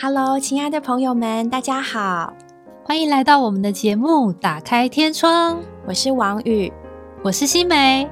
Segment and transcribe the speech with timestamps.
[0.00, 2.32] Hello，亲爱的朋友们，大家好，
[2.84, 5.56] 欢迎来到我们的节目《打开天窗》。
[5.88, 6.72] 我是王宇，
[7.20, 8.08] 我是新梅。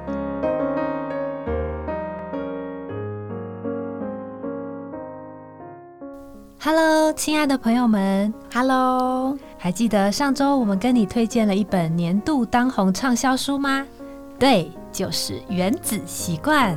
[6.61, 13.87] Hello，亲爱的朋友们，Hello，还记得上周我们跟你推荐了一本年度当红畅销书吗？
[14.41, 16.75] 对，就是《原子习惯》。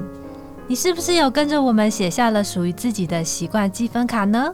[0.67, 4.53] 你是不是有跟着我们写下了属于自己的习惯积分卡呢？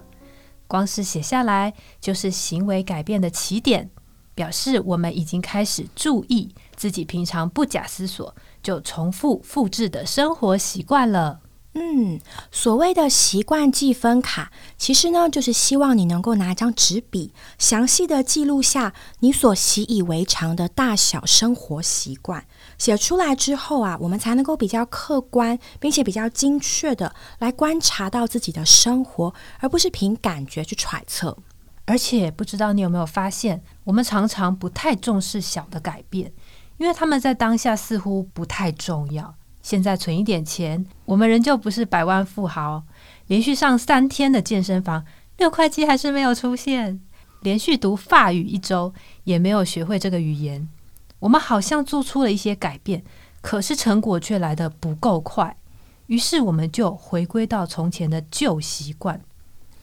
[0.68, 3.90] 光是写下来就是行为改变的起点，
[4.34, 11.42] 表示我们已经开始注意自己平常不假思索就重复复制的生活习惯了。
[11.78, 12.22] 嗯，
[12.54, 22.46] 所谓的习惯记分卡，其实呢就是希望你能够拿一张纸笔，详细的记录下你所习以为常的大小生活习惯。
[22.78, 31.38] 写出来之后啊，我们才能够比较客观，并且比较精确的来观察到自己的生活，而不是凭感觉去揣测。
[31.86, 36.32] 而且，不知道你有没有发现，我们常常不太重视小的改变，
[36.78, 39.36] 因为他们在当下似乎不太重要。
[39.66, 42.84] 现在存一点钱，我们仍旧不是百万富豪。
[43.26, 45.04] 连续上三天的健身房，
[45.40, 47.02] 六块肌还是没有出现。
[47.42, 48.94] 连续读法语一周，
[49.24, 50.70] 也没有学会这个语言。
[51.18, 53.04] 我们好像做出了一些改变，
[53.42, 55.58] 可是成果却来得不够快，
[56.06, 59.20] 于是我们就回归到从前的旧习惯。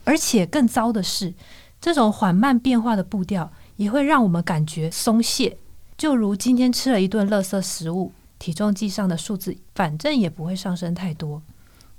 [0.05, 1.33] 而且更糟的是，
[1.81, 5.57] 这种缓慢变化的步调也会让我们感觉松懈。
[5.97, 8.13] 就如今天吃了一顿垃圾食物，
[8.43, 11.41] 体重计上的数字反正也不会上升太多。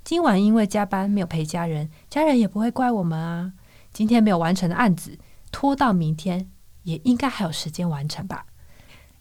[0.04, 3.54] 今晚因为加班没有陪家人，家人也不会怪我们啊。
[3.94, 5.18] 今天没有完成的案子，
[5.50, 6.50] 拖到明天
[6.82, 8.44] 也应该还有时间完成吧。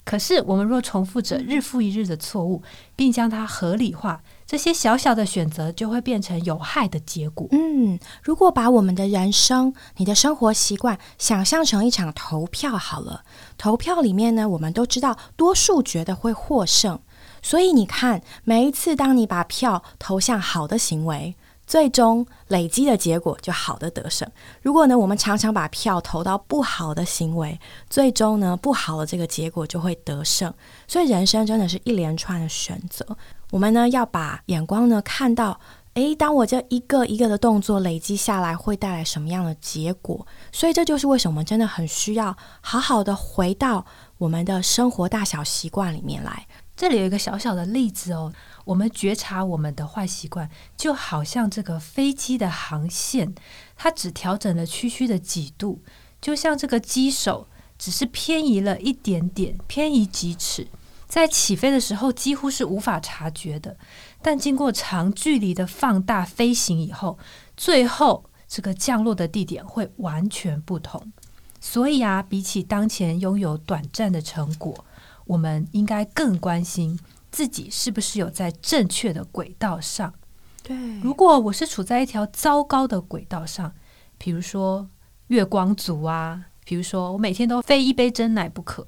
[0.04, 2.62] 可是，我们若重复着日复一日的错误，
[2.94, 7.48] 并将它合理化，这些小小的选择就会变成有害的结果。
[7.52, 13.24] 嗯，如果把我们的人生、你的生活习惯想象成一场投票好了，
[13.58, 17.00] 投票里面呢，我们都知道多数觉得会获胜，
[17.44, 21.36] 所以你看，每一次当你把票投向好的行为。
[21.66, 24.30] 最终累积的结果就好的得胜。
[24.62, 27.58] 如果呢，我们常常把票投到不好的行为，
[27.90, 30.54] 最终呢，不好的这个结果就会得胜。
[30.90, 33.06] 所以人生真的是一连串的选择。
[33.50, 35.58] 我们呢要把眼光呢看到，
[35.94, 40.28] 诶，当我这一个一个的动作累积下来，会带来什么样的结果？
[40.52, 43.86] 所以这就是为什么我们真的很需要好好的回到
[44.18, 46.46] 我们的生活大小习惯里面来。
[46.76, 48.34] 这里有一个小小的例子哦。
[48.66, 53.36] 我们觉察我们的坏习惯，就好像这个飞机的航线，
[53.76, 55.82] 它只调整了区区的几度，
[56.22, 57.48] 就像这个机手
[57.78, 60.68] 只是偏移了一点点，偏移几尺，
[61.08, 63.78] 在起飞的时候几乎是无法察觉的。
[64.22, 67.20] 但经过长距离的放大飞行以后，
[67.58, 71.12] 最后这个降落的地点会完全不同。
[71.60, 74.86] 所以啊，比起当前拥有短暂的成果，
[75.26, 77.00] 我们应该更关心。
[77.32, 80.14] 自己是不是有在正确的轨道上？
[80.62, 83.74] 对，如果我是处在一条糟糕的轨道上，
[84.20, 84.88] 比如说
[85.28, 88.88] 月光族啊，比如说我每天都非一杯真奶不可，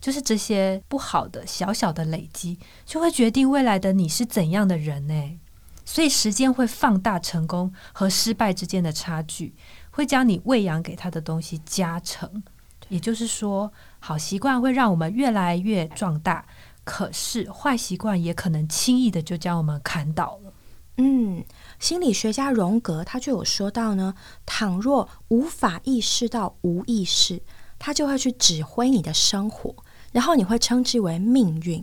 [0.00, 5.38] 就是这些不好的小小的累积，就会决定未来的你是怎样的人呢？
[5.84, 9.54] 所以时间会放大成功和失败之间的差距，
[9.92, 12.42] 会将你喂养给他的东西加成。
[12.88, 13.72] 也就是说，
[14.06, 16.44] 好习惯会让我们越来越壮大。
[16.84, 20.52] 可是坏习惯也可能轻易的就将我们砍倒了。
[20.98, 21.42] 嗯，
[21.78, 24.14] 心理学家荣格他就有说到呢，
[24.44, 27.40] 倘若无法意识到无意识，
[27.78, 29.74] 他就会去指挥你的生活，
[30.12, 31.82] 然后你会称之为命运。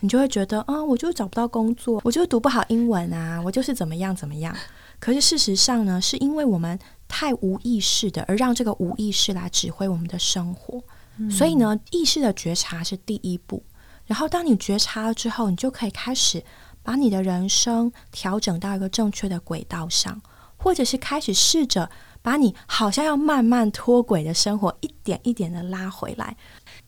[0.00, 4.52] 你就会觉得啊，我就找不到工作，我就读不好英文啊，我就是怎么样怎么样。
[4.98, 10.82] 可是事实上呢，是因为我们太无意识的，而让这个无意识来指挥我们的生活。
[11.30, 13.64] 所以呢，意识的觉察是第一步。
[14.06, 16.42] 然后，当你觉察了之后，你就可以开始
[16.82, 20.20] 把你的人生调整到一个正确的轨道上，
[20.56, 21.88] 或者是开始试着
[22.20, 26.36] 把你好像要慢慢脱轨的生活一点一点的拉回来。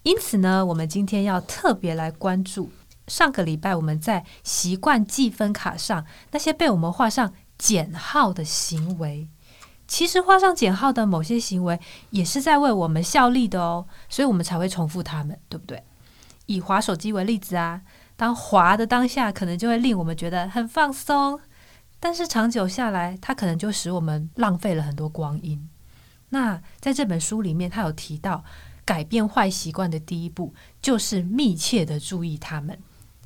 [0.02, 2.70] 因此呢，我们今天要特别来关注
[3.06, 9.28] 上个礼拜我们在习惯记分卡上那些被我们画上减号的行为。
[9.86, 11.78] 其实画上减号的某些行为
[12.10, 15.82] 也是在为我们效力的哦，所以我们才会重复它们，对不对？
[16.46, 17.82] 以滑手机为例子啊，
[18.16, 21.40] 当滑的当下，可能就会令我们觉得很放松，
[22.00, 25.68] 但是长久下来，它可能就使我们浪费了很多光阴。
[26.30, 28.44] 那在这本书里面，他有提到，
[28.84, 30.52] 改变坏习惯的第一步
[30.82, 32.78] 就是密切的注意它们，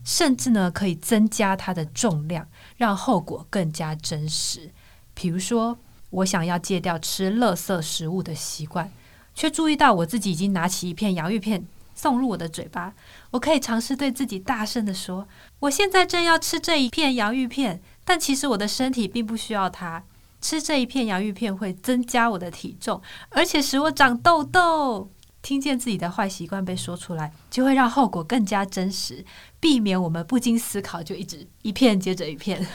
[0.05, 2.46] 甚至呢可以增加它的重量，
[2.76, 4.72] 让后果更加真实。
[5.14, 5.78] 比如说，
[6.10, 8.90] 我想要戒掉吃垃圾食物的习惯，
[9.34, 12.94] 却注意到我自己已经拿起一片洋芋片送入我的嘴巴。
[13.32, 15.28] 我可以尝试对自己大声的说
[15.60, 20.05] ：“我现在正要吃这一片洋芋片，但其实我的身体并不需要它。
[20.40, 25.10] 吃这一片洋芋片会增加我的体重，而且使我长痘痘。”
[25.40, 29.25] 听见自己的坏习惯被说出来，就会让后果更加真实，
[29.60, 32.66] 避免我们不经思考就一直一片接着一片。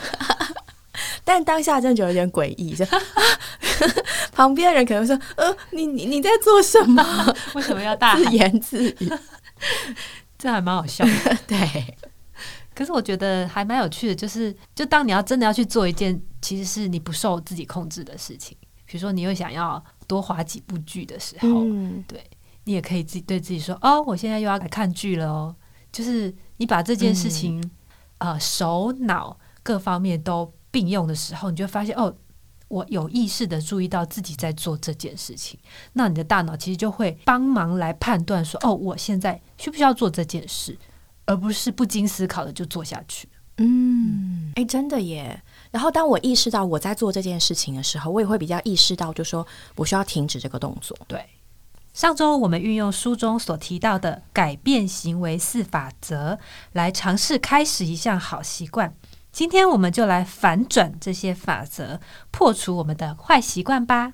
[1.24, 2.84] 但当下真的就有点诡异，就
[4.32, 7.02] 旁边人可能说：“呃，你你你在做什么？
[7.54, 9.10] 为什么要大自言自语？
[10.38, 11.38] 这还蛮好笑的。
[11.46, 11.96] 对，
[12.74, 22.22] 可是我觉得还蛮有趣的，就是就当你要真的要去做一件其实是你不受自己控制的事情，比如说你又想要多划几部剧的时候，嗯，对
[22.64, 25.54] 你也可以自己对自己说：哦，我现在又要来看剧了哦。
[25.92, 27.62] 就是你把这件事情，
[28.18, 30.52] 呃，手脑各方面都。
[30.74, 32.12] 并用的时候，你就发现哦，
[32.66, 35.56] 我有意识的注意到自己在做这件事情，
[35.92, 40.76] 那你的大脑其实就会帮忙来判断说，哦，我现在需不需要做这件事，
[41.26, 43.28] 而不是不经思考的就做下去。
[43.58, 45.40] 嗯，哎，真的耶。
[45.70, 50.98] 然后当我意识到我在做这件事情的时候，我也会比较意识到，就说我需要停止这个动作。
[51.06, 51.24] 对，
[51.92, 56.36] 上周我们运用书中所提到的改变行为四法则，
[56.72, 58.92] 来尝试开始一项好习惯。
[59.34, 61.98] 今天我们就来反转这些法则，
[62.30, 64.12] 破除我们的坏习惯吧。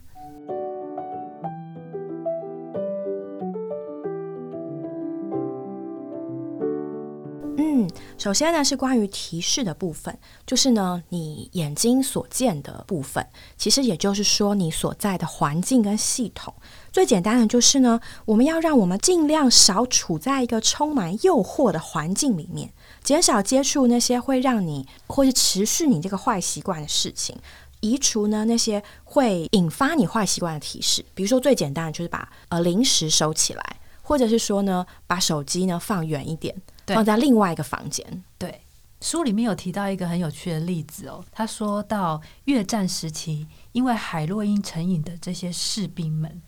[7.58, 7.87] 嗯，
[8.17, 13.26] 首先呢是关于提示的部分，就是呢你眼睛所见的部分，
[13.58, 16.55] 其实也就是说你所在的环境跟系统。
[16.90, 22.72] 最简单的就是呢，我们要让我们尽量少处在一个充满诱惑的环境里面。
[23.02, 27.37] 减少接触那些会让你或是持续你这个坏习惯的事情，
[27.81, 31.05] 移除呢那些会引发你坏习惯的提示。
[31.14, 36.55] 比如说最简单的就是把呃零食收起来，或者是说呢把手机呢放远一点，
[36.87, 38.23] 放在另外一个房间。
[38.38, 38.61] 对，
[39.00, 46.41] 书里面有提到一个很有趣的例子哦，他说到越战时期，因为海洛因成瘾的这些士兵们。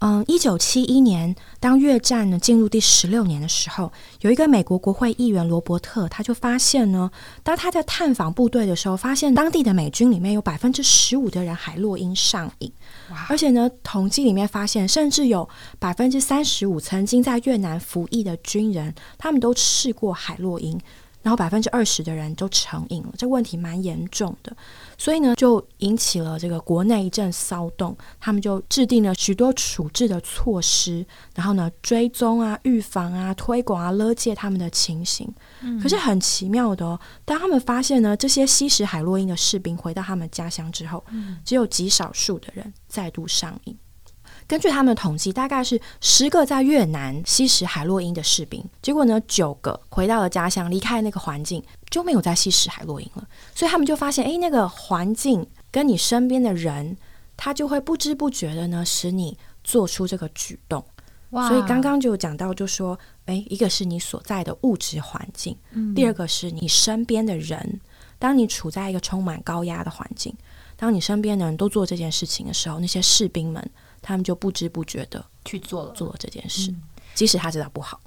[0.00, 7.10] 嗯，一九七一年，当越战呢进入第十六年的时候，有一个美国国会议员罗伯特，他就发现呢，
[7.42, 12.72] 当他在探访部队的时候，发现当地的美军里面有百分之十五的人海洛因上瘾，
[13.28, 15.48] 而且呢，统计里面发现，甚至有
[15.80, 20.80] 百分之三十五曾经在越南服役的军人，他们都试过海洛因。
[21.22, 24.56] 然后百分之二十的人都成瘾了，这个问题蛮严重的，
[24.96, 27.96] 所以呢，就引起了这个国内一阵骚动。
[28.20, 31.04] 他们就制定了许多处置的措施，
[31.34, 35.28] 然后呢，追踪啊、预防啊、推广啊、勒戒他们的情形。
[35.82, 41.04] 可是很奇妙的哦，当他们发现呢，这些吸食海洛因的士兵回到他们家乡之后，
[41.44, 43.76] 只有极少数的人再度上瘾。
[44.48, 53.28] 根据他们的统计，大概是十个在越南吸食海洛因的士兵，结果呢，九个回到了家乡，离开那个环境就没有再吸食海洛因了。
[53.54, 56.96] 所以他们就发现，诶，那个环境跟你身边的人，
[57.36, 60.82] 他就会不知不觉的呢，使你做出这个举动。
[61.30, 65.54] 所以刚刚就讲到，就说，诶，一个是你所在的物质环境，
[65.94, 67.78] 第二个是你身边的人。
[68.18, 70.34] 当你处在一个充满高压的环境，
[70.74, 73.70] 当你身边的人都做这件事情的时候，那些士兵们。
[74.00, 76.74] 他们就不知不觉的去做了做这件事，
[77.14, 78.00] 即使他知道不好。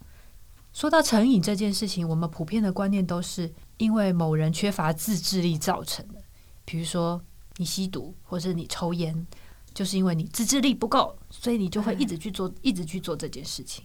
[0.74, 6.22] 说到成瘾这件事情，我们普遍的观念都是因为某人缺乏自制力造成的。
[6.64, 7.22] 比如说
[7.58, 9.28] 你吸毒，或者你抽烟，
[9.74, 13.84] 就是因为你自制力不够，所以你就会一直去做，一直去做这件事情。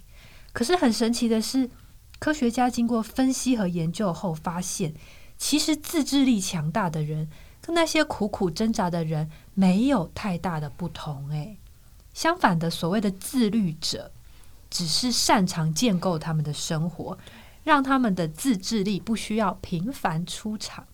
[0.52, 1.68] 可是很神奇的是，
[2.20, 4.94] 科学家经过分析和研究后发现，
[5.36, 7.28] 其实自制力强大的人
[7.60, 11.28] 跟那些苦苦挣扎的人没有太大的不同。
[11.30, 11.58] 诶。
[12.16, 14.11] 相反的，所谓的自律者，
[14.70, 17.18] 只是擅长建构他们的生活，
[17.62, 20.87] 让他们的自制力不需要频繁出场。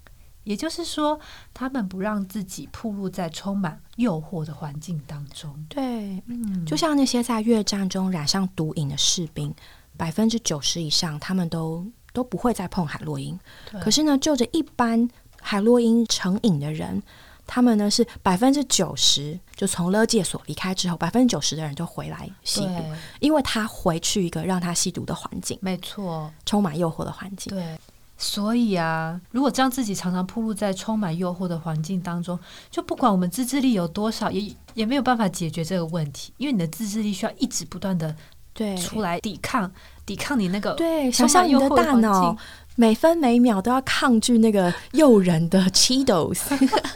[0.43, 1.21] 也就是说，
[1.55, 5.64] 他们不让自己暴露在充满诱惑的环境当中。
[5.69, 9.55] 对，嗯，就像那些在越战中染上毒瘾的士兵，
[9.97, 13.38] 百分之九十以上，他们都都不会再碰海洛因。
[13.81, 15.09] 可是呢，就着一般
[15.41, 17.00] 海洛因成瘾的人。
[17.47, 22.83] 他们呢是百分之九十，就从勒戒所离开之后，百分之九十的人就回来吸毒，
[23.21, 27.53] 因为他回去一个让他吸毒的环境，没错，充满诱惑的环境。
[27.53, 27.79] 对，
[28.17, 32.39] 所以啊，如果将自己常常暴露在充满诱惑的环境当中，
[32.71, 38.17] 就不管我们自制力有多少，也也没有办法解决这个问题，因为你的自制力需要一直不断的
[38.54, 38.76] 对。
[38.76, 39.71] 出来抵抗，
[40.04, 42.37] 抵抗你那个对，充想象你的大脑
[42.75, 46.40] 每分每秒都要抗拒那个诱人的 Cheetos，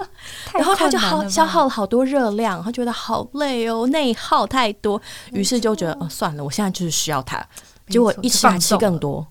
[0.54, 5.00] 然后他就好消耗了好多热量，他觉得好累哦，内耗太多，
[5.32, 7.46] 于是就觉得哦算了，我现在就是需要它，
[7.88, 9.26] 结果一吃还吃更多。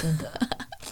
[0.00, 0.32] 真的。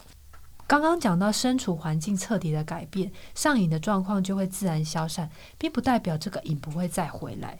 [0.66, 7.58] 刚刚讲到身处环境彻底的改变，上瘾的状况就会自然消散，并不代表这个瘾不会再回来。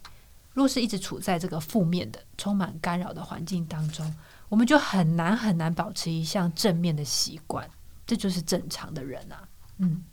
[0.55, 4.15] 若是一直处在这个负面的、充满干扰的环境当中，
[4.49, 7.69] 我们就很难很难保持一项正面的习惯，
[8.07, 9.47] 这就是正常的人啊。
[9.79, 10.05] 嗯，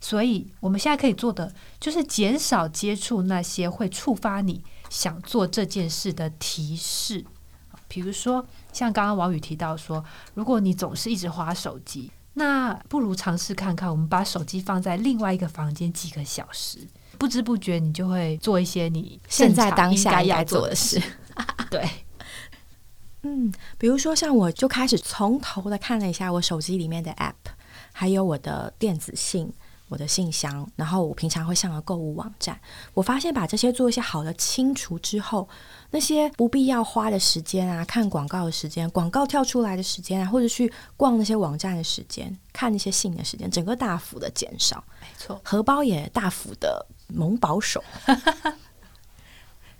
[0.00, 7.26] 所以我们现在可以做的就是减少接触那些会触发你想做这件事的提示，
[7.88, 10.04] 比如说像刚刚王宇提到说，
[10.34, 16.86] 如果你总是一直划手机，那不如尝试看看，我们把手机放在另外一个房间几个小时，
[17.20, 20.98] 不知不觉你就会做一些你现在当下应该要做的事。
[20.98, 21.06] 事，
[21.70, 21.86] 对，
[23.24, 27.34] 嗯，比如说像我就开始从头的看了一下我手机里面的 App，
[27.92, 29.52] 还有我的电子信、
[29.88, 32.58] 我的信箱，然后我平常会上的购物网站。
[32.94, 35.46] 我发现把这些做一些好的清除之后，
[35.90, 45.38] 那些不必要花的时间啊，看广告的时间、广告跳出来的时间啊，或者去逛那些网站的时间、看那些信的时间，整个大幅的减少，没错。
[45.44, 47.82] 荷包也大幅的猛保守。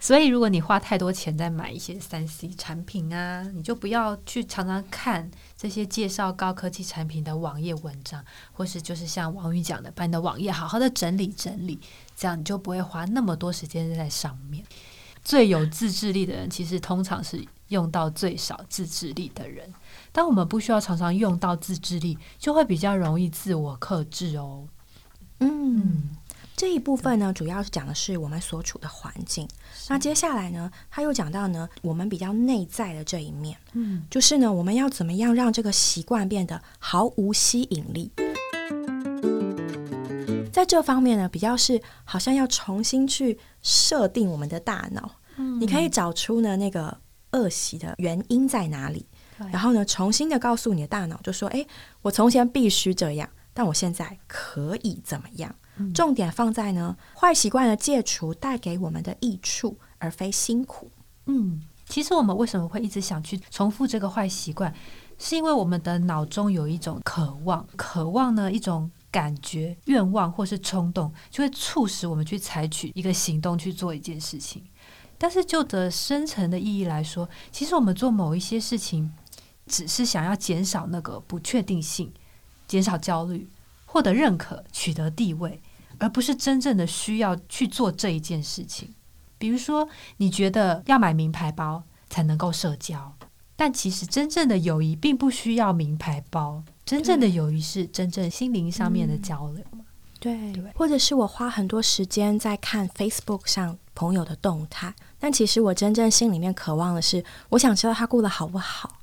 [0.03, 11.79] 所以，如果你花太多钱在买一些三 C 产品啊，你就不要去常常看这些介绍高科技产品的网页文章，或是就是像王宇讲的，把你的网页好好的整理整理，
[12.17, 14.65] 这样你就不会花那么多时间在上面。
[15.23, 19.71] 最有自制力的人，其实通常是用到最少自制力的人。
[20.13, 24.67] 当我们不需要常常用到自制力，就会比较容易自我克制哦。
[25.41, 26.09] 嗯，
[26.61, 29.49] 这一部分呢，主要是讲的是我们所处的环境。
[29.89, 38.13] 那接下来呢，他又讲到呢，我们比较内在的这一面，嗯，就是呢，我们要怎么样让这个习惯变得毫无吸引力？
[40.53, 45.13] 在这方面呢，比较是好像要重新去设定我们的大脑，
[45.59, 46.95] 你可以找出呢那个
[47.31, 49.07] 恶习的原因在哪里，
[49.51, 51.67] 然后呢，重新的告诉你的大脑，就说：“诶，
[52.03, 55.55] 我从前必须这样，但我现在可以怎么样？”
[55.95, 60.91] 重点放在呢坏习惯的戒除带给我们的益处，而非辛苦。
[61.27, 64.75] 嗯，其实我们为什么会一直想去重复这个坏习惯，
[65.19, 74.65] 是因为我们的脑中有一种渴望，渴望呢一种感觉、愿望或是冲动，就会促使我们去采取一个行动去做一件事情。
[75.19, 79.13] 但是就的深层的意义来说，其实我们做某一些事情，
[79.67, 82.11] 只是想要减少那个不确定性，
[82.67, 83.47] 减少焦虑，
[83.85, 85.61] 获得认可，取得地位，
[86.01, 88.93] 而不是真正的需要去做这一件事情。
[89.39, 93.15] 比如说，你觉得要买名牌包才能够社交，
[93.57, 99.65] 但其实真正的友谊并不需要名牌包，真正的友谊是真正心灵上面的交流
[100.19, 109.00] 对或者是我花很多时间在看 Facebook 上朋友的动态，但其实我真正心里面渴望的是，我想知道他过得好不好。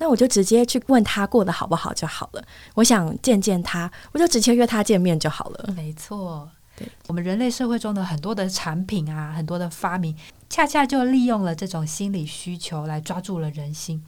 [0.00, 2.42] 对，那我就直接去问他过得好不好就好了。
[2.74, 5.72] 我想见见他，我就直接约他见面就好了。
[5.76, 6.50] 没错。
[6.76, 10.16] 对，我们人类社会中的很多的产品啊，很多的发明，
[10.48, 14.02] 恰恰就利用了这种心理需求来抓住了人心。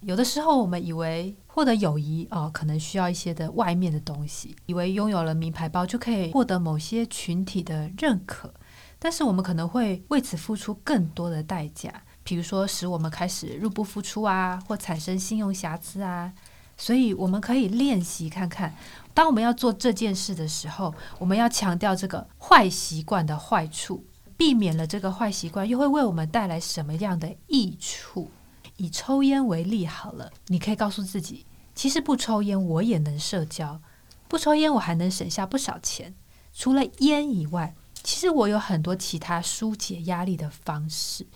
[0.00, 8.52] 有的时候，我们以为获得友谊哦，可能需要一些的外面的东西，以为拥有了名牌包就可以获得某些群体的认可，
[8.98, 16.30] 但是我们可能会为此付出更多的代价，比如说使我们开始入不敷出啊，或产生信用瑕疵啊。
[16.76, 18.76] 所以，我们可以练习看看，
[19.14, 24.04] 当我们要做这件事的时候，我们要强调这个坏习惯的坏处，
[24.36, 28.30] 避免了这个坏习惯又会为我们带来什么样的益处。
[28.76, 33.80] 以抽烟为例好了，你可以告诉自己，其实不抽烟我也能社交，
[34.28, 36.14] 不抽烟我还能省下不少钱。
[36.52, 41.26] 除了烟以外，其实我有很多其他疏解压力的方式。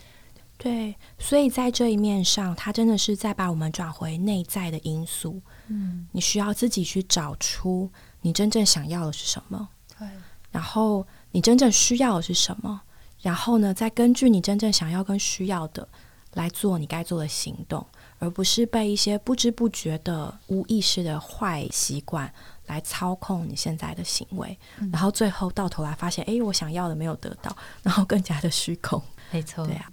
[0.63, 5.43] 对，所以在这一面上，他真的是在把我们转回内在的因素。
[5.67, 7.91] 嗯，你需要自己去找出
[8.21, 10.07] 你真正想要的是什么，对，
[10.53, 12.81] 然后你真正需要的是什么，
[13.23, 15.89] 然后呢，再根据你真正想要跟需要的
[16.35, 17.85] 来做你该做的行动，
[18.21, 22.33] 而不是被一些不知不觉的无意识的坏习惯
[22.67, 24.57] 来操控你现在的行为，
[24.93, 29.03] 然后最后到头来发现，诶，我想要的没有得到，然后更加的虚空。
[29.33, 29.67] 没错。
[29.67, 29.91] 对啊，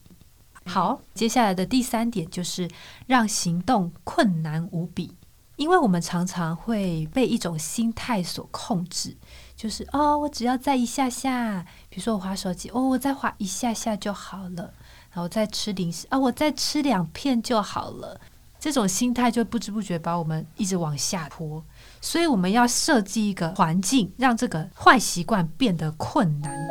[0.70, 2.70] 好，接下来的第三点就是
[3.08, 5.16] 让行动困难无比，
[5.56, 9.18] 因为我们常常会被一种心态所控制，
[9.56, 14.72] 就是哦，我只要再一下下，比如说我划手机，哦，我再划一下下就好了。
[15.12, 18.22] 然后再吃零食啊，我再吃两片就好了。
[18.60, 21.64] 这种心态就不知不觉把我们一直往下拖，
[22.00, 26.69] 所以我们要设计一个环境，让这个坏习惯变得困难。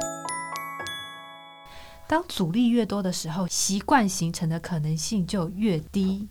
[2.09, 6.27] 当阻力越多的时候，习惯形成的可能性就越低。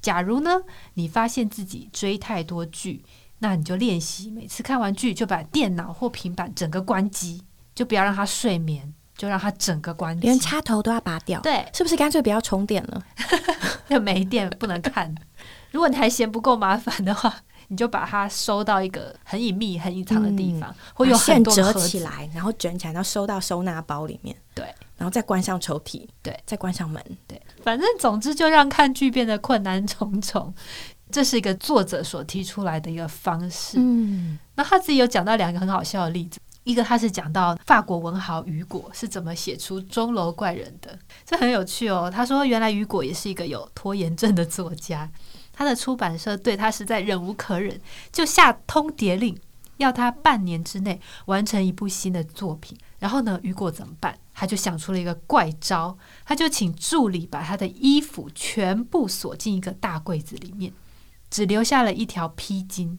[0.00, 0.60] 假如呢，
[0.94, 3.04] 你发现自己追太多剧，
[3.38, 11.40] 那你就练习每次看完剧就把电脑或平板整个关机，就不要让它睡眠，就让它整个关机，连插头都要拔掉。
[11.40, 13.02] 对，是不是干脆不要充电了？
[13.88, 15.14] 就没电不能看。
[15.70, 17.32] 如果你还嫌不够麻烦的话，
[17.68, 24.36] 你就把它收到一个很隐秘、很隐藏的地方，或有很多折起来，然后卷起来，然后收到收纳包里面。
[24.54, 24.66] 对，
[25.02, 26.06] 然后再关上抽屉。
[26.22, 27.04] 对，再关上门。
[27.26, 30.54] 对，反正总之就让看剧变得困难重重。
[31.10, 33.78] 这是一个作者所提出来的一个方式。
[33.80, 36.38] 嗯，那他自己有讲到两个很好笑的例子。
[36.62, 42.08] 一个他是讲到法国文豪雨果是怎么写出《钟楼怪人》的，这很有趣哦。
[42.08, 45.10] 他说，原来雨果也是一个有拖延症的作家，
[45.52, 47.80] 他的出版社对他实在忍无可忍，
[48.12, 49.36] 就下通牒令，
[49.78, 52.78] 要他半年之内完成一部新的作品。
[53.00, 54.16] 然后呢，雨果怎么办？
[54.34, 60.72] 他就想出了一个怪招，他就请助理把他的衣服全部锁进一个大柜子里面，
[61.30, 62.98] 只留下了一条披巾。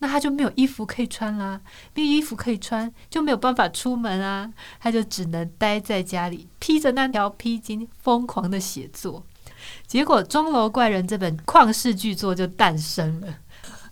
[0.00, 1.62] 那他就没有衣服可以穿啦，
[1.94, 9.24] 没有衣服可以穿，就没有办法出门啊， 他就只能待在家里，披着那条披巾，疯狂的写作。
[9.86, 13.38] 结果《钟楼怪人》这本旷世巨作就诞生了。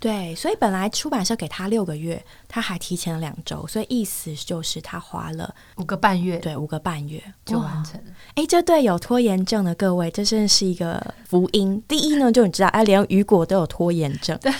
[0.02, 8.10] 对，所以本来出版社给他六个月，他还提前了两周，所以意思就是他花了五个半月，对，五个半月就完成了。
[8.34, 11.80] 哎，这对有拖延症的各位，这真的是一个福音。
[11.86, 14.52] 第一呢，就你知道，哎，连雨果都有拖延症，对，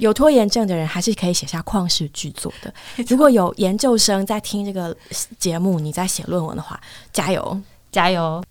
[0.00, 2.74] 有拖延症的人还是可以写下旷世巨作的。
[3.06, 4.96] 如果有研究生在听这个
[5.38, 6.80] 节目，你在写论文的话，
[7.12, 7.60] 加油，
[7.92, 8.42] 加油。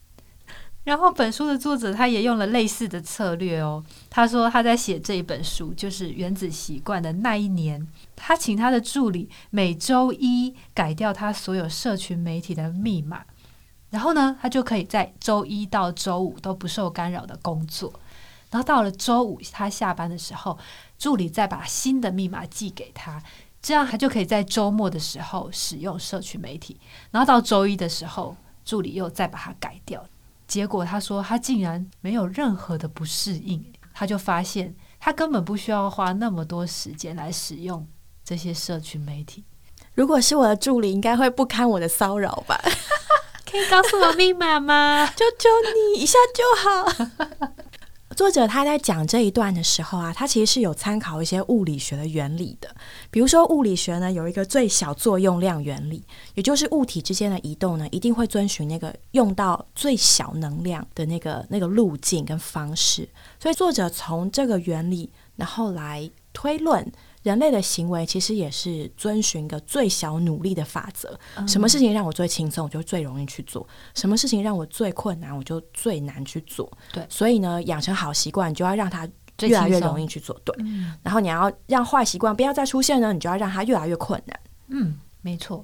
[0.90, 3.84] 然后本书的作者他也用了类似的策略哦。
[4.10, 13.24] 他说他在写这一本书，就是《原子习惯》的那一年，他请他的助理每周一改掉他所有社群媒体的密码，
[13.92, 17.94] 然后呢，他就可以在周一到周五都不受干扰的工作。
[18.50, 20.58] 然后到了周五他下班的时候，
[20.98, 23.22] 助理再把新的密码寄给他，
[23.62, 26.80] 这样他就可以在周末的时候使用社群媒体。
[27.12, 30.04] 然后到周一的时候，助理又再把它改掉。
[30.50, 37.88] 结果他说他竟然没有任何的不适应，他就发现他根本不需要花那么多时间来使用
[38.26, 39.46] 这些社群媒体。
[39.94, 42.60] 如果是我的助理，应该会不堪我的骚扰吧？
[43.50, 45.06] 可以告诉我密码吗？
[45.16, 45.50] 求求
[45.94, 47.54] 你一下就好。
[48.20, 52.70] 作者他在讲这一段的时候啊，他其实是有参考一些物理学的原理的。
[53.10, 56.04] 比如说物理学呢有一个最小作用量原理，
[56.34, 63.08] 也就是物体之间的移动呢一定会遵循那个用到最小能量的那个那个路径跟方式。
[63.40, 66.92] 所以作者从这个原理，然后来推论。
[67.30, 71.16] 人类的行为其实也是遵循一个最小努力的法则。
[71.48, 73.64] 什么事情让我最轻松，我就最容易去做；
[73.94, 76.68] 什么事情让我最困难，我就最难去做。
[76.92, 79.08] 对，所以呢，养成好习惯，你就要让它
[79.42, 80.36] 越来越容易去做。
[80.44, 80.56] 对，
[81.04, 84.40] 然后你要让坏习惯不要再出现呢，你就要让它越来越困难。
[84.70, 85.64] 嗯，没错。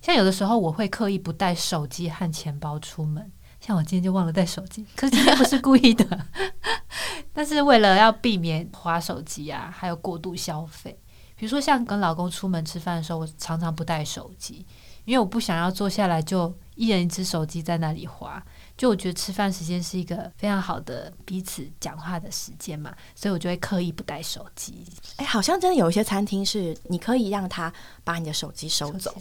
[0.00, 3.30] 像有的时候，我会刻意不带手机和钱包出门。
[3.66, 6.26] 像我今天就忘了带手机，可是今天不是故意的，
[7.34, 10.96] 但是为了要避免划手机啊，还有过度消费。
[11.34, 14.64] 比如说像跟老公出门吃饭的时候，我常常不带手机，
[15.04, 18.40] 因为我不想要坐下来就一人一只手机在那里划。
[18.76, 24.86] 就我觉得吃饭时间是一个非常好的彼此讲话的时间嘛，所以我就会刻意不带手机。
[25.16, 27.72] 哎，好像真的有一些餐厅是你可以让他
[28.04, 29.12] 把你的手机收走。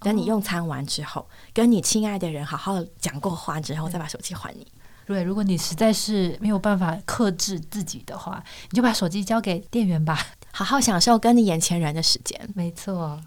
[0.00, 4.66] 等你用餐完之后，跟你亲爱的人好好讲过话之后，再把手机还你。
[5.06, 10.18] 对，如果你实在是没有办法克制自己的话，你就把手机交给店员吧，
[10.52, 12.48] 好好享受跟你眼前人的时间。
[12.54, 13.20] 没错，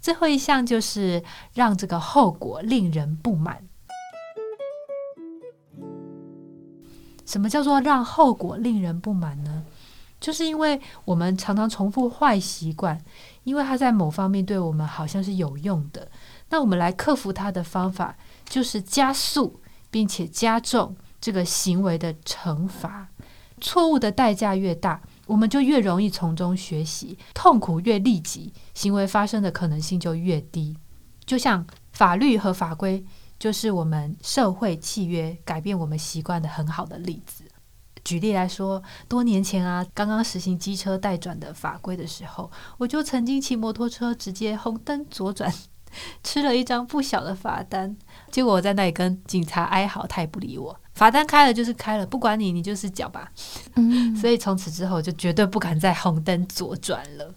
[0.00, 1.24] 最后一项就是
[1.54, 3.66] 让这个后果令人不满。
[7.24, 9.64] 什么叫做让后果令人不满呢？
[10.20, 13.02] 就是因为我们常常重复坏习惯。
[13.44, 16.10] 因为它在某方面对我们好像是有用的，
[16.50, 18.16] 那我们来克服它的方法
[18.48, 23.08] 就是加速并且加重这个行为的惩罚。
[23.60, 30.76] 错误的代价越大，我们就越容易从中学习；痛苦越立即，行为发生的可能性就越低。
[31.26, 33.04] 就像法律和法规，
[33.38, 37.39] 就是我们社会契约改变我们习惯的很好的例子。
[38.04, 45.52] 举例来说，多年前啊，刚刚实行机车待转的法规的时候，我就曾经骑摩托车直接红灯左转，
[46.22, 47.96] 吃了一张不小的罚单。
[48.30, 50.76] 结果我在那里跟警察哀嚎，他也不理我。
[50.94, 53.30] 罚单开了就是开了，不管你，你就是缴吧。
[53.76, 57.34] 嗯， 所以从此之后就绝对不敢再红灯左转了。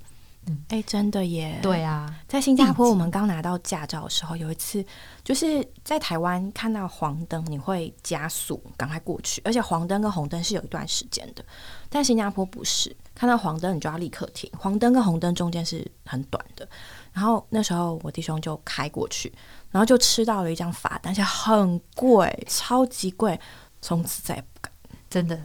[0.47, 1.57] 嗯哎，真的耶。
[1.61, 4.83] 对啊，在新加坡，我们刚拿到驾照的时候，有一次
[5.23, 11.43] 就是在台湾看到黄灯，你会加速赶快过去，而且黄灯跟红灯是有一段时间的，
[11.89, 16.67] 但新加坡不是，看到黄灯你就要立刻停，黄灯跟红灯中间是很短的。
[17.13, 19.31] 然后那时候我弟兄就开过去，
[19.71, 23.39] 然后就吃到了一张罚单，而且很贵， 超级贵，
[23.81, 24.71] 从此再也不敢。
[25.09, 25.39] 真的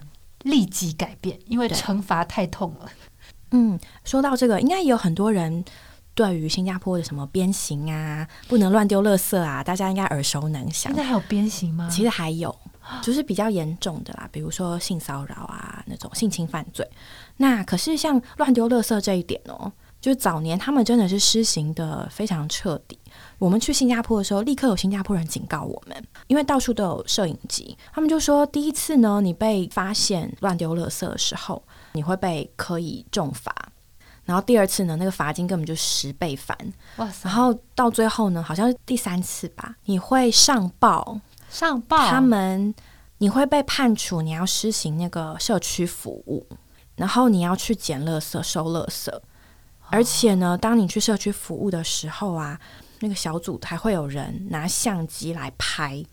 [0.44, 2.90] 立即改变，因为惩罚太痛了。
[3.50, 5.62] 嗯，说到这个，应该也有很多人
[6.18, 10.94] 对于新加坡的什么鞭刑啊，不能乱丢垃圾啊，大家应该耳熟能详现。
[10.96, 11.88] 在还有鞭刑吗？
[11.88, 12.52] 其实还有，
[13.00, 16.84] 就是比较严重的啦，比如说性骚扰啊，那种性侵犯罪。
[17.36, 22.98] 那可是像乱丢垃圾这一点哦，就是早年他们真的是施行的非常彻底。
[23.38, 33.54] 我们去新加坡的时候，立刻有新加坡人警告我们，因为到处都有摄影机，他们就说第一次呢，你被发现乱丢垃圾的时候，你会被可以重罚。
[34.28, 36.54] 然后第二次呢，那个罚金根本就十倍返，
[36.96, 37.26] 哇塞！
[37.26, 42.74] 然后到最后呢，好像是第三次吧，你会上报上报他们
[43.16, 46.46] 你会被判处你要施行那个社区服务，
[46.96, 49.10] 然后你要去捡垃圾、收垃圾，
[49.88, 52.60] 而且呢，当你去社区服务的时候啊，
[53.00, 56.04] 那个小组还会有人拿相机来拍。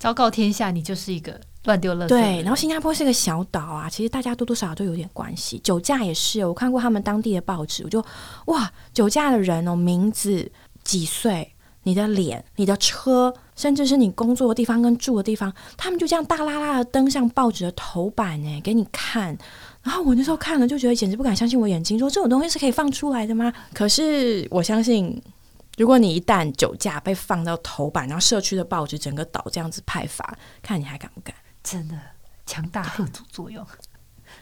[0.00, 2.08] 昭告天下，你就是一个乱丢垃圾。
[2.08, 5.58] 对，然后新加坡是个小岛啊，其实大家多多少少都有点关系。
[5.58, 8.04] 酒驾也是，我看过他们当地的报纸，我就
[8.46, 10.50] 哇，酒驾的人哦，名字、
[10.82, 19.36] 几岁、你的脸、你的车，甚至是你工作的地方跟住的地方，他们就这样大拉拉的登上报纸的头版哎，给你看。
[19.82, 23.52] 然后我那时候看了就觉得简直不敢相信我眼睛，说这种东西是可以放出来的吗？
[23.74, 25.20] 可是我相信。
[25.78, 31.34] 如果你一旦酒驾被放到头版，然后社区的报纸整个岛这样子派发，看你还敢不敢？
[31.62, 31.98] 真的
[32.46, 33.66] 强大贺阻作用。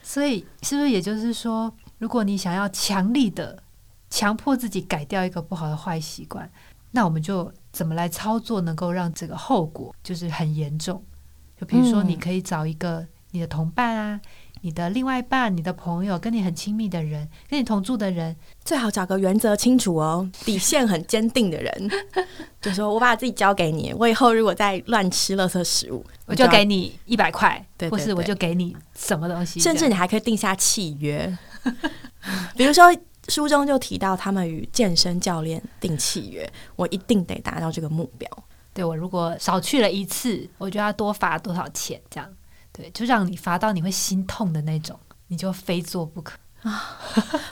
[0.03, 3.63] 所以是不是也就是说，如果你想要强力的
[4.11, 6.51] 强迫自己改掉一个不好的坏习惯，
[6.91, 11.03] 那我们就怎么来操作，能够让这个后果就是很严重？
[11.59, 14.21] 就比如说，嗯你可以找一个你的同伴啊。
[14.69, 21.91] 你的另外一半、你的朋友、跟你很亲密的人、跟你同住的人，最好找个原则清楚哦、 底线很坚定的人，
[22.61, 31.35] 就说我把自己交给你，我以后如果再乱吃垃圾食物，我就给你一百块，对对或是我就给你什么东西，甚至你还可以定下契约，
[32.55, 32.95] 比如说
[33.29, 38.29] 书中就提到他们与健身教练定契约，我一定得达到这个目标。
[38.75, 42.29] 对我如果少去了一次，我就要多罚多少钱，这样
[42.79, 46.97] 对，就让你罚到你会心痛的那种，你就非做不可啊。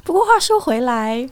[0.04, 1.28] 不过话说回来，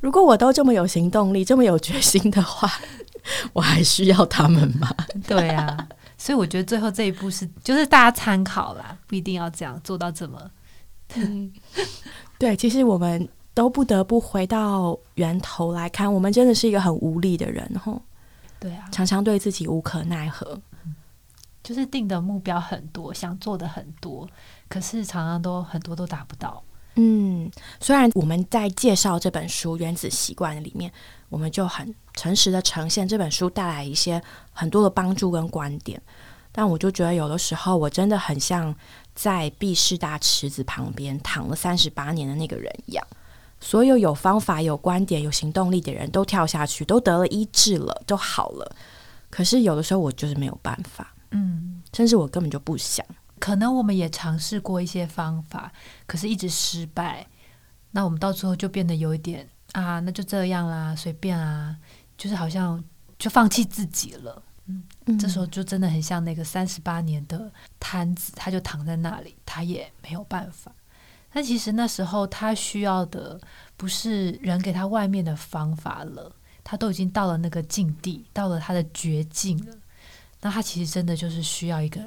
[0.00, 2.70] 如果我都这么有行动力、这么有决心的话，
[3.52, 4.88] 我还需要他们吗？
[5.26, 10.50] 对啊，所以我觉得最后这一步是就是大家参考啦，不一定要这样做到这么
[12.38, 18.00] 对，其实我们都不得不回到源头来看，我们真的是一个很无力的人吼，
[18.60, 20.60] 对啊，常常对自己无可奈何。
[21.64, 24.28] 就是定的目标很多，想做的很多，
[24.68, 26.62] 可是常常都很多都达不到。
[26.96, 27.50] 嗯，
[27.80, 30.92] 虽然我们在介绍这本书《原子习惯》里面，
[31.28, 34.22] 我们就很诚实的呈现这本书带来一些
[34.52, 36.00] 很多的帮助跟观点，
[36.52, 38.72] 但我就觉得有的时候我真的很像
[39.14, 43.04] 在毕士大池子旁边躺了三十八年的那个人一样。
[43.58, 48.76] 所有有方法、有观点、有行动力的人都跳下去，都得了医治了，都好了。
[49.30, 53.04] 可是有的时候我就是没有办法，嗯，甚至我根本就不想。
[53.38, 55.70] 可能我们也尝试过一些方法，
[56.06, 57.26] 可是一直失败。
[57.90, 61.76] 那我们到最后就变得有一点啊，那就这样啦，随便啊，
[62.16, 62.82] 就是好像
[63.18, 64.42] 就放弃自己了。
[64.66, 64.82] 嗯
[65.18, 70.72] 这时候就真的很像那个三十八年的摊子，他就躺在那里，他也没有办法。
[71.30, 73.38] 但其实那时候他需要的
[73.76, 79.76] 不是人给他外面的方法了，他都已经到了那个境地，到了他的绝境了。
[80.44, 81.98] 那他其实真的就是需要一个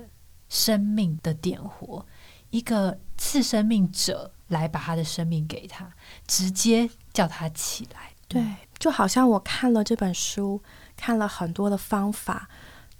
[0.47, 2.05] 生命的点火，
[2.51, 5.91] 一个次生命者来把他的生命给他，
[6.27, 8.11] 直接叫他起来。
[8.27, 8.43] 对，
[8.77, 10.61] 就好像我看了这本书，
[10.95, 12.47] 看了很多的方法，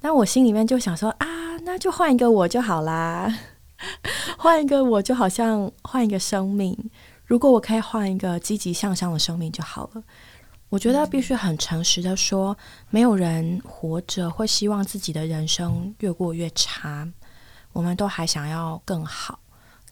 [0.02, 1.28] 那我心里面就想说啊，
[1.64, 3.32] 那就换一个我就好啦，
[4.40, 6.90] 换一个我就好像换一个生命。
[7.26, 10.04] 如果我可以换一个积极向上的生命就好了。
[10.70, 12.58] 我觉得必须很诚实的说，
[12.90, 17.08] 没有人活着会希望自己的人生越过越差，
[17.72, 19.40] 我们都还想要更好、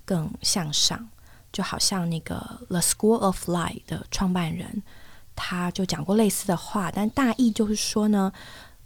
[0.03, 1.07] 更向上。
[1.53, 2.35] 就好像那个
[2.67, 4.83] The School of Life 的创办人，
[5.37, 8.29] 他就讲过类似的话，但大意就是说呢，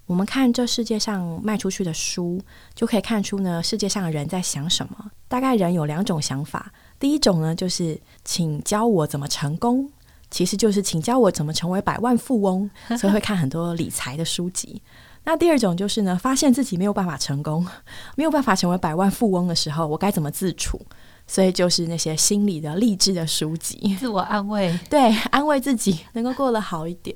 [0.06, 2.40] 我们看这世界上卖出去的书，
[2.76, 5.10] 就可以看出呢，世界上的人在想什么。
[5.28, 9.92] 大概人有两种想法，第一种呢，就是请教我怎么成功，
[10.32, 14.82] 其实就是请教我怎么成为百万富翁， 所以会看很多理财的书籍。
[15.26, 17.66] 那第二种就是呢，发现自己没有办法成功，
[18.16, 20.80] 没有办法成为百万富翁的时候，我该怎么自处？
[21.28, 27.16] 所以就是那些心理的励志的书籍，自我安慰， 对，安慰自己能够过得好一点。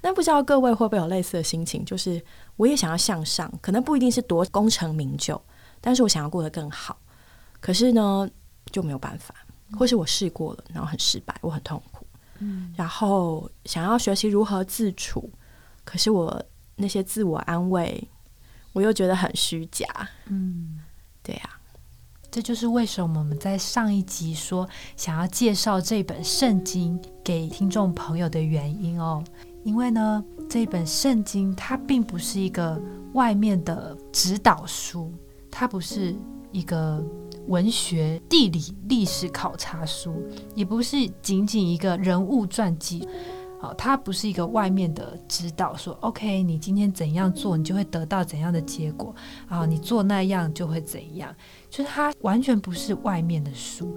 [0.00, 1.84] 那不知道各位会不会有类似的心情？
[1.84, 2.22] 就是
[2.56, 5.40] 我也想要向上，可能不一定是多功成名就，
[5.80, 6.96] 但是我想要过得更好。
[7.60, 8.28] 可是呢，
[8.70, 9.34] 就没有办法，
[9.76, 11.91] 或是我试过了，然后很失败，我很痛苦。
[12.42, 15.30] 嗯，然后想要学习如何自处，
[15.84, 16.44] 可是我
[16.76, 18.08] 那些自我安慰，
[18.72, 19.86] 我又觉得很虚假。
[20.26, 20.80] 嗯，
[21.22, 21.50] 对呀。
[22.30, 29.22] 这就是为什么我们在上一集说想要介绍这本圣经给听众朋友的原因哦。
[29.64, 32.80] 因为呢，这本圣经它并不是一个
[33.12, 35.12] 外面的指导书，
[35.50, 36.16] 它不是
[36.52, 37.02] 一个
[37.48, 40.22] 文学、地理、历史考察书，
[40.54, 43.08] 也不是仅仅一个人物传记。
[43.60, 49.14] 哦，它不是一个外面的指导，说 OK，你今天怎样做，你就会得到怎样的结果
[49.46, 49.64] 啊？
[49.64, 51.32] 你做那样就会怎样？
[51.70, 53.96] 就是它完全不是外面的书，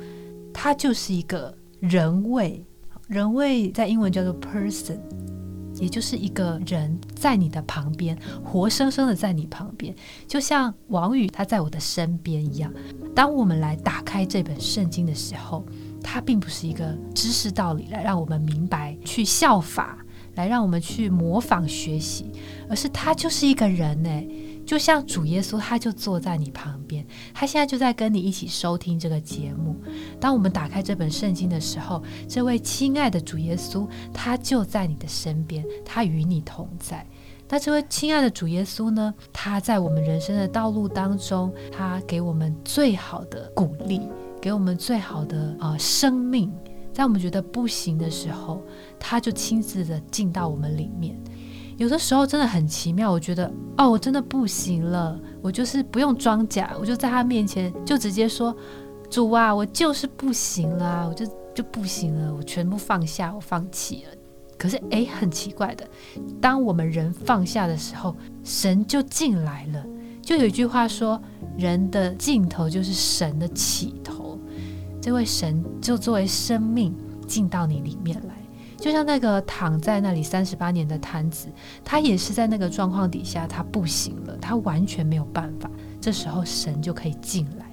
[0.53, 2.63] 它就是一个人味。
[3.07, 4.99] 人味在英文叫做 person，
[5.75, 9.95] 也就是一个人在你的旁边，活生生的在你旁边，
[10.27, 12.73] 就像王宇他在我的身边一样。
[13.15, 15.65] 当我们来打开这本圣经的时候。
[16.07, 19.97] 它并不是一个知识道理来让我们明白、去效法、
[20.35, 22.31] 来让我们去模仿学习，
[22.69, 24.09] 而是它就是一个人呢，
[24.65, 29.75] 就像主耶稣，他就坐在你旁边，他现在就在跟你一起收听这个节目。
[30.19, 37.05] 当我们打开这本圣经的时候，这位亲爱的主耶稣，他就在你的身边，他与你同在。
[37.47, 39.13] 那这位亲爱的主耶稣呢？
[39.31, 44.01] 他在我们人生的道路当中，他给我们最好的鼓励。
[44.41, 46.53] 给我们最好的呃生命，
[46.93, 48.61] 在我们觉得不行的时候，
[48.99, 51.19] 他就亲自的进到我们里面。
[51.77, 58.55] 有的时候真的很奇妙，我觉得哦，我真的不行了，我就是不用装假，我就在他面前就直接说
[59.09, 64.15] ：“主啊，我就是不行了，我就就不行了，我全部放下，我放弃了。”
[64.57, 65.85] 可是诶，很奇怪的，
[66.39, 69.85] 当我们人放下的时候，神就进来了。
[70.21, 71.21] 就有一句话说
[71.57, 74.39] ：“人的尽头就是神的起头。”
[75.01, 76.95] 这位神就作为生命
[77.27, 78.33] 进到你里面来，
[78.77, 81.47] 就像那个躺在那里三十八年的瘫子，
[81.83, 85.69] 他也是在那个状况底下，他不行了，他完全没有办法。
[85.99, 87.65] 这时候神就可以进来。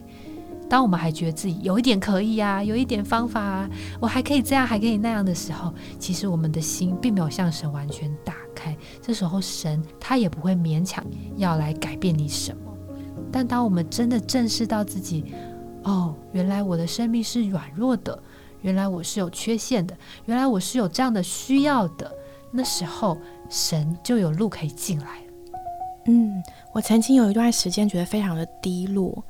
[0.70, 3.68] 当我们还觉得自己有一点可以啊，有一点方法啊，
[4.00, 8.74] 我还可以这样，还可以那样的时候，其实我们的心并没有向神完全打开。
[9.02, 11.04] 这时候神他也不会勉强
[11.36, 12.72] 要来改变你什么。
[13.30, 15.26] 但当我们真的正视到自己，
[15.82, 18.22] 哦，原来我的生命是软弱的，
[18.62, 22.10] 原来我是有缺陷的，原来我是有这样的需要的。
[22.50, 23.16] 那时候，
[23.48, 25.18] 神就有路可以进来。
[26.06, 29.22] 嗯，我曾经有一段时间觉得非常的低落，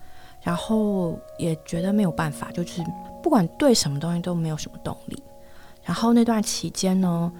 [0.42, 2.82] 然后也觉得没有办法，就是
[3.22, 5.22] 不管对什么东西都没有什么动力。
[5.84, 7.32] 然后那段期间呢，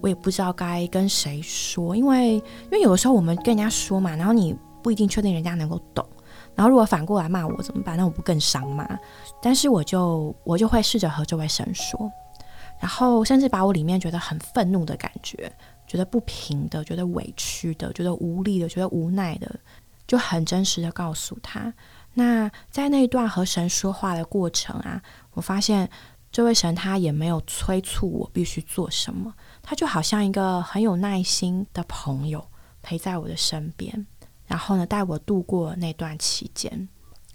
[0.00, 6.06] 我也不知道该跟谁说，因为因为有的时候我们跟人家说嘛，然后你不一定确定人家能够懂。
[6.54, 7.96] 然后如果反过来骂我怎么办？
[7.96, 8.88] 那我不更伤吗？
[9.42, 12.10] 但是我就我就会试着和这位神说，
[12.80, 15.52] 然后甚至把我里面觉得很愤怒的感觉、
[15.86, 19.54] 觉得不平的、觉得委屈的、觉得无力的、觉得无奈的，
[20.06, 21.72] 就很真实的告诉他。
[22.14, 25.90] 那在那一段和神说话的过程啊，我发现
[26.30, 32.46] 这位神他也没有催促我必须做什么，他就好像一个很有耐心的朋友
[32.82, 34.06] 陪在我的身边。
[34.54, 36.88] 然后呢，带我度过那段期间，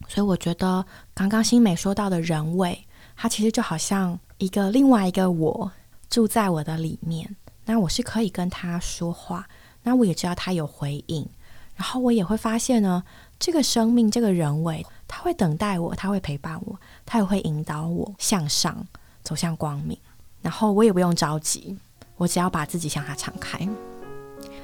[0.07, 5.69] 所以我觉得刚刚新美说到的人味，它其实就好像一个另外一个我
[6.09, 9.45] 住在我的里面，那我是可以跟他说话，
[9.83, 11.27] 那我也知道他有回应，
[11.75, 13.03] 然后我也会发现呢，
[13.37, 18.87] 这个生命这个人味，他会等待我，他会陪伴我，他也会引导我向上
[19.23, 19.99] 走向光明，
[20.41, 21.77] 然后我也不用着急，
[22.15, 23.67] 我只要把自己向他敞开。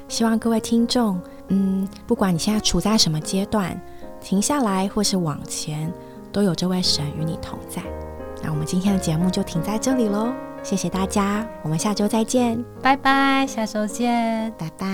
[0.08, 1.20] 希望各位听众。
[1.50, 3.80] 嗯，不管你现在处在什么阶段，
[4.20, 5.92] 停下来或是往前，
[6.32, 7.82] 都有这位神与你同在。
[8.42, 14.86] 那我们今天的节目就停在这里喽，谢谢大家，我们下周再见，拜拜，下周见，拜拜。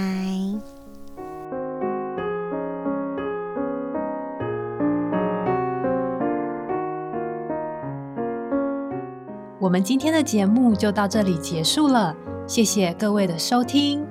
[9.58, 12.16] 我们今天的节目就到这里结束了。
[12.48, 14.11] 谢谢各位的收听。